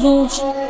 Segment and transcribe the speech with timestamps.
[0.00, 0.67] 不知